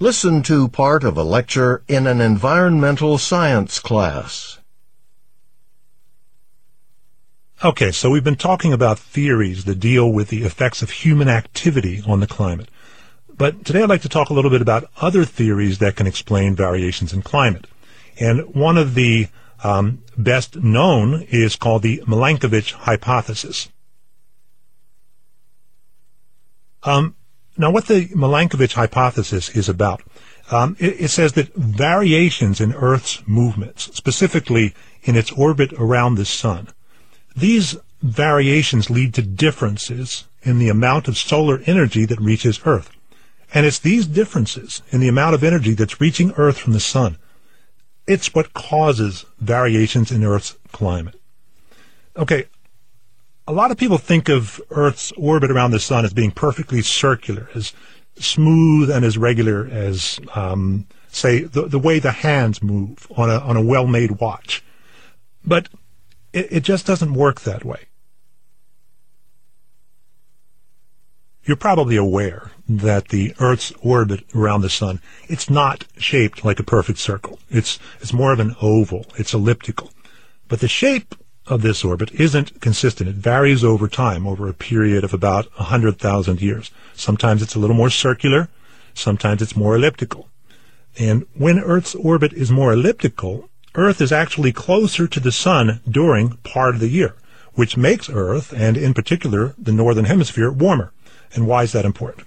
[0.00, 4.60] Listen to part of a lecture in an environmental science class.
[7.64, 12.00] Okay, so we've been talking about theories that deal with the effects of human activity
[12.06, 12.68] on the climate.
[13.28, 16.54] But today I'd like to talk a little bit about other theories that can explain
[16.54, 17.66] variations in climate.
[18.20, 19.26] And one of the
[19.64, 23.68] um, best known is called the Milankovitch hypothesis.
[26.84, 27.16] Um,
[27.58, 30.02] now, what the Milankovitch hypothesis is about,
[30.50, 36.24] um, it, it, says that variations in Earth's movements, specifically in its orbit around the
[36.24, 36.68] sun,
[37.36, 42.90] these variations lead to differences in the amount of solar energy that reaches Earth.
[43.52, 47.18] And it's these differences in the amount of energy that's reaching Earth from the sun.
[48.06, 51.20] It's what causes variations in Earth's climate.
[52.16, 52.46] Okay,
[53.48, 57.48] a lot of people think of Earth's orbit around the sun as being perfectly circular,
[57.54, 57.72] as
[58.16, 63.38] smooth and as regular as, um, say, the, the way the hands move on a,
[63.38, 64.62] on a well-made watch.
[65.46, 65.70] But
[66.34, 67.86] it, it just doesn't work that way.
[71.44, 76.64] You're probably aware that the Earth's orbit around the sun, it's not shaped like a
[76.64, 77.38] perfect circle.
[77.48, 79.06] It's, it's more of an oval.
[79.16, 79.90] It's elliptical.
[80.48, 81.14] But the shape
[81.50, 83.08] of this orbit isn't consistent.
[83.08, 86.70] It varies over time, over a period of about 100,000 years.
[86.94, 88.48] Sometimes it's a little more circular,
[88.94, 90.28] sometimes it's more elliptical.
[90.98, 96.30] And when Earth's orbit is more elliptical, Earth is actually closer to the Sun during
[96.38, 97.14] part of the year,
[97.54, 100.92] which makes Earth, and in particular the Northern Hemisphere, warmer.
[101.34, 102.26] And why is that important?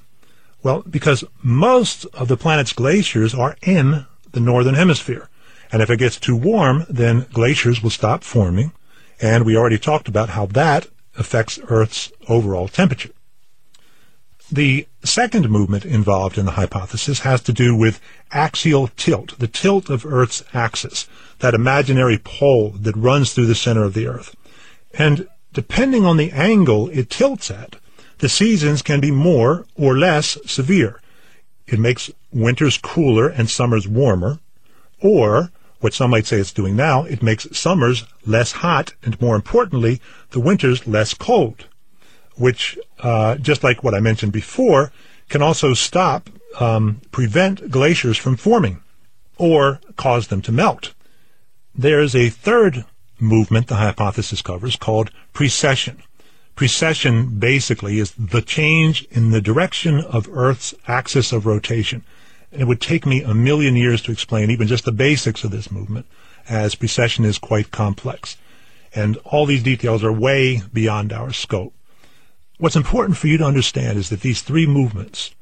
[0.63, 5.27] Well, because most of the planet's glaciers are in the Northern Hemisphere.
[5.71, 8.71] And if it gets too warm, then glaciers will stop forming,
[9.21, 13.11] and we already talked about how that affects Earth's overall temperature.
[14.51, 19.89] The second movement involved in the hypothesis has to do with axial tilt, the tilt
[19.89, 21.07] of Earth's axis,
[21.39, 24.35] that imaginary pole that runs through the center of the Earth.
[24.93, 27.77] And depending on the angle it tilts at,
[28.17, 31.01] the seasons can be more or less severe.
[31.65, 34.39] It makes winters cooler and summers warmer,
[35.01, 39.35] or what some might say it's doing now, it makes summers less hot and more
[39.35, 39.99] importantly,
[40.29, 41.65] the winters less cold,
[42.35, 44.91] which, uh, just like what I mentioned before,
[45.29, 48.81] can also stop, um, prevent glaciers from forming
[49.37, 50.93] or cause them to melt.
[51.73, 52.85] There's a third
[53.19, 56.03] movement the hypothesis covers called precession.
[56.55, 62.03] Precession basically is the change in the direction of Earth's axis of rotation.
[62.51, 65.71] It would take me a million years to explain even just the basics of this
[65.71, 66.05] movement,
[66.49, 68.37] as precession is quite complex.
[68.93, 71.73] And all these details are way beyond our scope.
[72.57, 75.33] What's important for you to understand is that these three movements,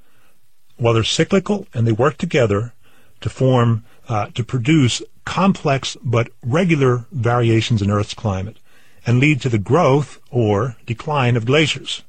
[0.77, 2.73] while they're cyclical and they work together
[3.21, 8.57] to form, uh, to produce complex but regular variations in Earth's climate
[9.05, 12.03] and lead to the growth or decline of glaciers.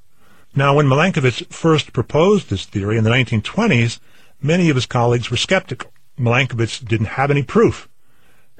[0.54, 4.00] Now, when Milankovitch first proposed this theory in the 1920s,
[4.42, 5.92] Many of his colleagues were skeptical.
[6.18, 7.88] Milankovitch didn't have any proof.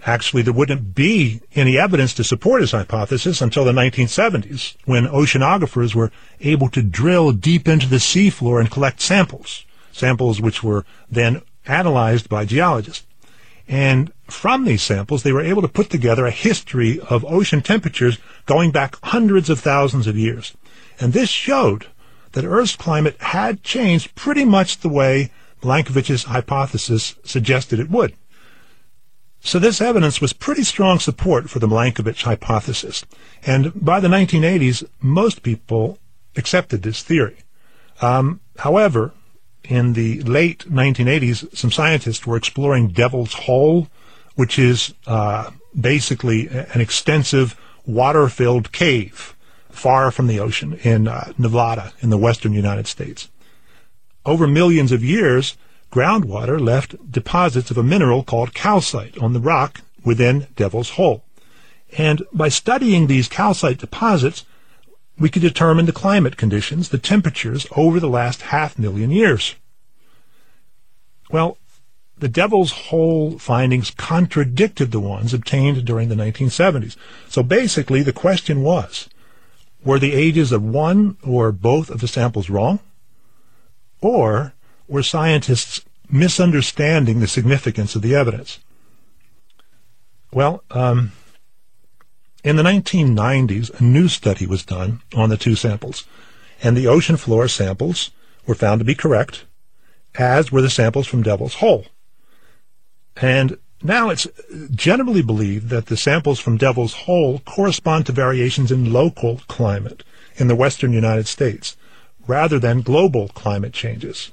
[0.06, 5.94] Actually, there wouldn't be any evidence to support his hypothesis until the 1970s, when oceanographers
[5.94, 11.42] were able to drill deep into the seafloor and collect samples, samples which were then
[11.66, 13.06] analyzed by geologists.
[13.69, 18.19] And from these samples, they were able to put together a history of ocean temperatures
[18.46, 20.56] going back hundreds of thousands of years.
[20.98, 21.86] And this showed
[22.32, 25.30] that Earth's climate had changed pretty much the way
[25.62, 28.15] Milankovitch's hypothesis suggested it would.
[29.43, 33.04] So this evidence was pretty strong support for the Milankovitch hypothesis.
[33.44, 35.99] And by the 1980s, most people
[36.37, 37.38] accepted this theory.
[38.03, 39.12] Um, however,
[39.65, 43.88] in the late 1980s, some scientists were exploring Devil's Hole,
[44.34, 49.34] which is uh, basically an extensive water-filled cave
[49.70, 53.28] far from the ocean in uh, Nevada in the western United States
[54.30, 55.56] over millions of years,
[55.91, 61.25] groundwater left deposits of a mineral called calcite on the rock within Devil's Hole.
[61.99, 64.44] And by studying these calcite deposits,
[65.19, 69.56] we could determine the climate conditions, the temperatures over the last half million years.
[71.32, 71.58] Well,
[72.16, 76.96] the Devil's Hole findings contradicted the ones obtained during the 1970s.
[77.28, 79.08] So basically, the question was,
[79.84, 82.78] were the ages of one or both of the samples wrong?
[84.00, 84.55] Or
[84.88, 88.58] were scientists misunderstanding the significance of the evidence?
[90.32, 91.12] Well, um,
[92.43, 96.06] in the 1990s, a new study was done on the two samples,
[96.62, 98.11] and the ocean floor samples
[98.47, 99.44] were found to be correct,
[100.17, 101.87] as were the samples from Devil's Hole.
[103.17, 104.26] And now it's
[104.70, 110.03] generally believed that the samples from Devil's Hole correspond to variations in local climate
[110.37, 111.76] in the western United States
[112.26, 114.31] rather than global climate changes.